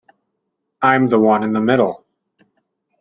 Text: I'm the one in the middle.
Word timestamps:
I'm 0.81 1.05
the 1.09 1.19
one 1.19 1.43
in 1.43 1.53
the 1.53 1.61
middle. 1.61 2.03